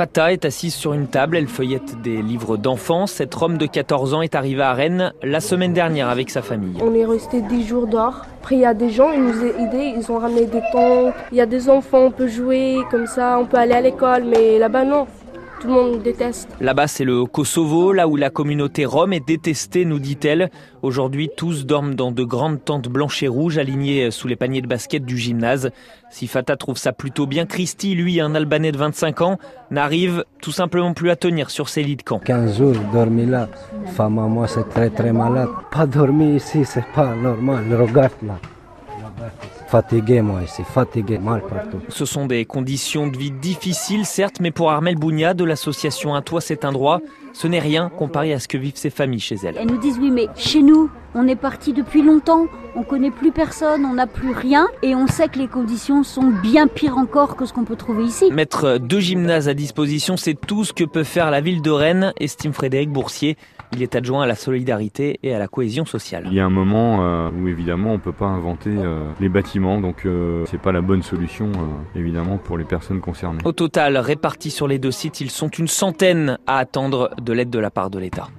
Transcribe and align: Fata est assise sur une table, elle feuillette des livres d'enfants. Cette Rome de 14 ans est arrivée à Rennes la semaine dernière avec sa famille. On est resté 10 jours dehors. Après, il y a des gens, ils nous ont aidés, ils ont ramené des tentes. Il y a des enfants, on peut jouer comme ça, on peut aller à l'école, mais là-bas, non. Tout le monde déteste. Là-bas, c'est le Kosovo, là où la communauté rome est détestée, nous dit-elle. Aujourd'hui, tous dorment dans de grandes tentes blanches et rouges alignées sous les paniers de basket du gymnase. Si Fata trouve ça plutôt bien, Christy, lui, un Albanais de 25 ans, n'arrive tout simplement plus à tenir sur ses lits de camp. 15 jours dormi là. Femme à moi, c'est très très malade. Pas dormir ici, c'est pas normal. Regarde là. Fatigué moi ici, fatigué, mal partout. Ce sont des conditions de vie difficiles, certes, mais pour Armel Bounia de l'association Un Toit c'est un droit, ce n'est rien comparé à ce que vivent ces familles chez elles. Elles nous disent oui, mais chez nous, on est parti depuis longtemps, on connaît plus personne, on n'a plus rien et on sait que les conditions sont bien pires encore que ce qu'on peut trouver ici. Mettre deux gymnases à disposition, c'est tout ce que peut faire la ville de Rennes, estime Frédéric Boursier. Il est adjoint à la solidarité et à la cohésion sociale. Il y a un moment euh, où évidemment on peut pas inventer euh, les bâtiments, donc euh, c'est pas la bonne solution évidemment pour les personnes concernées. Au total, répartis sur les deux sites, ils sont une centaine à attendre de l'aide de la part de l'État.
Fata 0.00 0.32
est 0.32 0.46
assise 0.46 0.74
sur 0.74 0.94
une 0.94 1.08
table, 1.08 1.36
elle 1.36 1.46
feuillette 1.46 2.00
des 2.00 2.22
livres 2.22 2.56
d'enfants. 2.56 3.06
Cette 3.06 3.34
Rome 3.34 3.58
de 3.58 3.66
14 3.66 4.14
ans 4.14 4.22
est 4.22 4.34
arrivée 4.34 4.62
à 4.62 4.72
Rennes 4.72 5.12
la 5.22 5.40
semaine 5.40 5.74
dernière 5.74 6.08
avec 6.08 6.30
sa 6.30 6.40
famille. 6.40 6.78
On 6.80 6.94
est 6.94 7.04
resté 7.04 7.42
10 7.42 7.66
jours 7.66 7.86
dehors. 7.86 8.24
Après, 8.40 8.54
il 8.54 8.62
y 8.62 8.64
a 8.64 8.72
des 8.72 8.88
gens, 8.88 9.12
ils 9.12 9.22
nous 9.22 9.42
ont 9.42 9.58
aidés, 9.58 9.92
ils 9.94 10.10
ont 10.10 10.16
ramené 10.16 10.46
des 10.46 10.62
tentes. 10.72 11.12
Il 11.32 11.36
y 11.36 11.42
a 11.42 11.44
des 11.44 11.68
enfants, 11.68 12.04
on 12.06 12.10
peut 12.10 12.28
jouer 12.28 12.78
comme 12.90 13.06
ça, 13.06 13.38
on 13.38 13.44
peut 13.44 13.58
aller 13.58 13.74
à 13.74 13.82
l'école, 13.82 14.24
mais 14.24 14.58
là-bas, 14.58 14.86
non. 14.86 15.06
Tout 15.60 15.68
le 15.68 15.74
monde 15.74 16.02
déteste. 16.02 16.48
Là-bas, 16.60 16.86
c'est 16.86 17.04
le 17.04 17.26
Kosovo, 17.26 17.92
là 17.92 18.08
où 18.08 18.16
la 18.16 18.30
communauté 18.30 18.86
rome 18.86 19.12
est 19.12 19.26
détestée, 19.26 19.84
nous 19.84 19.98
dit-elle. 19.98 20.50
Aujourd'hui, 20.82 21.28
tous 21.36 21.66
dorment 21.66 21.94
dans 21.94 22.12
de 22.12 22.24
grandes 22.24 22.64
tentes 22.64 22.88
blanches 22.88 23.22
et 23.22 23.28
rouges 23.28 23.58
alignées 23.58 24.10
sous 24.10 24.26
les 24.26 24.36
paniers 24.36 24.62
de 24.62 24.66
basket 24.66 25.04
du 25.04 25.18
gymnase. 25.18 25.70
Si 26.10 26.26
Fata 26.28 26.56
trouve 26.56 26.78
ça 26.78 26.92
plutôt 26.92 27.26
bien, 27.26 27.44
Christy, 27.44 27.94
lui, 27.94 28.20
un 28.22 28.34
Albanais 28.34 28.72
de 28.72 28.78
25 28.78 29.20
ans, 29.20 29.38
n'arrive 29.70 30.24
tout 30.40 30.52
simplement 30.52 30.94
plus 30.94 31.10
à 31.10 31.16
tenir 31.16 31.50
sur 31.50 31.68
ses 31.68 31.82
lits 31.82 31.96
de 31.96 32.02
camp. 32.02 32.20
15 32.20 32.56
jours 32.56 32.74
dormi 32.92 33.26
là. 33.26 33.48
Femme 33.94 34.18
à 34.18 34.22
moi, 34.22 34.48
c'est 34.48 34.68
très 34.70 34.88
très 34.88 35.12
malade. 35.12 35.50
Pas 35.70 35.84
dormir 35.86 36.36
ici, 36.36 36.64
c'est 36.64 36.86
pas 36.94 37.14
normal. 37.14 37.64
Regarde 37.78 38.12
là. 38.26 38.38
Fatigué 39.68 40.20
moi 40.20 40.42
ici, 40.42 40.62
fatigué, 40.64 41.18
mal 41.18 41.42
partout. 41.42 41.80
Ce 41.88 42.04
sont 42.04 42.26
des 42.26 42.44
conditions 42.44 43.06
de 43.06 43.16
vie 43.16 43.30
difficiles, 43.30 44.04
certes, 44.04 44.40
mais 44.40 44.50
pour 44.50 44.70
Armel 44.70 44.96
Bounia 44.96 45.34
de 45.34 45.44
l'association 45.44 46.14
Un 46.14 46.22
Toit 46.22 46.40
c'est 46.40 46.64
un 46.64 46.72
droit, 46.72 47.00
ce 47.32 47.46
n'est 47.46 47.60
rien 47.60 47.88
comparé 47.88 48.32
à 48.32 48.40
ce 48.40 48.48
que 48.48 48.58
vivent 48.58 48.76
ces 48.76 48.90
familles 48.90 49.20
chez 49.20 49.36
elles. 49.44 49.56
Elles 49.58 49.68
nous 49.68 49.78
disent 49.78 49.98
oui, 49.98 50.10
mais 50.10 50.26
chez 50.36 50.62
nous, 50.62 50.90
on 51.14 51.26
est 51.26 51.36
parti 51.36 51.72
depuis 51.72 52.02
longtemps, 52.02 52.46
on 52.76 52.82
connaît 52.82 53.10
plus 53.10 53.32
personne, 53.32 53.84
on 53.84 53.94
n'a 53.94 54.06
plus 54.06 54.32
rien 54.32 54.66
et 54.82 54.94
on 54.94 55.06
sait 55.06 55.28
que 55.28 55.38
les 55.38 55.48
conditions 55.48 56.02
sont 56.02 56.30
bien 56.42 56.68
pires 56.68 56.98
encore 56.98 57.36
que 57.36 57.46
ce 57.46 57.52
qu'on 57.52 57.64
peut 57.64 57.76
trouver 57.76 58.04
ici. 58.04 58.30
Mettre 58.30 58.78
deux 58.78 59.00
gymnases 59.00 59.48
à 59.48 59.54
disposition, 59.54 60.16
c'est 60.16 60.34
tout 60.34 60.64
ce 60.64 60.72
que 60.72 60.84
peut 60.84 61.04
faire 61.04 61.30
la 61.30 61.40
ville 61.40 61.62
de 61.62 61.70
Rennes, 61.70 62.12
estime 62.18 62.52
Frédéric 62.52 62.90
Boursier. 62.90 63.36
Il 63.72 63.82
est 63.82 63.94
adjoint 63.94 64.24
à 64.24 64.26
la 64.26 64.34
solidarité 64.34 65.20
et 65.22 65.32
à 65.32 65.38
la 65.38 65.46
cohésion 65.46 65.84
sociale. 65.84 66.24
Il 66.26 66.34
y 66.34 66.40
a 66.40 66.44
un 66.44 66.50
moment 66.50 67.04
euh, 67.04 67.30
où 67.30 67.46
évidemment 67.46 67.92
on 67.92 67.98
peut 67.98 68.12
pas 68.12 68.26
inventer 68.26 68.70
euh, 68.70 69.04
les 69.20 69.28
bâtiments, 69.28 69.80
donc 69.80 70.06
euh, 70.06 70.44
c'est 70.46 70.60
pas 70.60 70.72
la 70.72 70.80
bonne 70.80 71.02
solution 71.02 71.52
évidemment 71.94 72.36
pour 72.36 72.58
les 72.58 72.64
personnes 72.64 73.00
concernées. 73.00 73.40
Au 73.44 73.52
total, 73.52 73.96
répartis 73.96 74.50
sur 74.50 74.66
les 74.66 74.78
deux 74.78 74.90
sites, 74.90 75.20
ils 75.20 75.30
sont 75.30 75.48
une 75.48 75.68
centaine 75.68 76.38
à 76.46 76.58
attendre 76.58 77.10
de 77.22 77.32
l'aide 77.32 77.50
de 77.50 77.58
la 77.58 77.70
part 77.70 77.90
de 77.90 77.98
l'État. 77.98 78.28